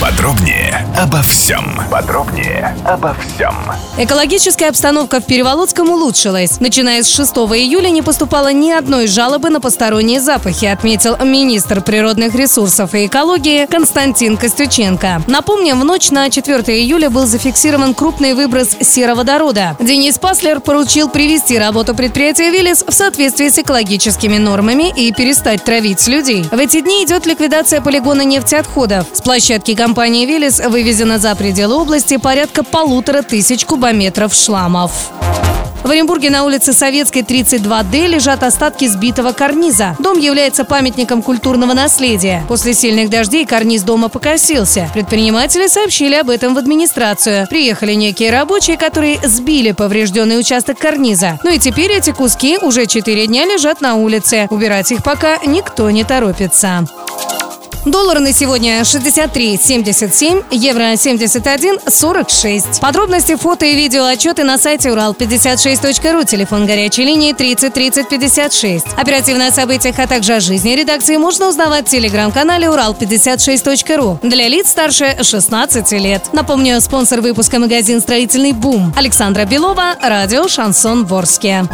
[0.00, 1.76] Подробнее обо всем.
[1.90, 3.52] Подробнее обо всем.
[3.98, 6.60] Экологическая обстановка в Переволодском улучшилась.
[6.60, 12.36] Начиная с 6 июля не поступало ни одной жалобы на посторонние запахи, отметил министр природных
[12.36, 15.22] ресурсов и экологии Константин Костюченко.
[15.26, 19.76] Напомним, в ночь на 4 июля был зафиксирован крупный выброс сероводорода.
[19.80, 26.06] Денис Паслер поручил привести работу предприятия «Виллис» в соответствии с экологическими нормами и перестать травить
[26.06, 26.44] людей.
[26.44, 29.04] В эти дни идет ликвидация полигона нефтеотходов.
[29.12, 35.10] С площадки компании «Виллис» вывезено за пределы области порядка полутора тысяч кубометров шламов.
[35.84, 39.96] В Оренбурге на улице Советской 32D лежат остатки сбитого карниза.
[39.98, 42.44] Дом является памятником культурного наследия.
[42.48, 44.90] После сильных дождей карниз дома покосился.
[44.92, 47.46] Предприниматели сообщили об этом в администрацию.
[47.48, 51.38] Приехали некие рабочие, которые сбили поврежденный участок карниза.
[51.42, 54.46] Ну и теперь эти куски уже 4 дня лежат на улице.
[54.50, 56.84] Убирать их пока никто не торопится.
[57.90, 62.80] Доллар на сегодня 63,77, евро 71,46.
[62.80, 68.86] Подробности, фото и видео отчеты на сайте урал56.ру, телефон горячей линии 30 30 56.
[68.96, 74.68] Оперативно о событиях, а также о жизни редакции можно узнавать в телеграм-канале урал56.ру для лиц
[74.68, 76.28] старше 16 лет.
[76.32, 81.64] Напомню, спонсор выпуска магазин «Строительный бум» Александра Белова, радио «Шансон Ворске».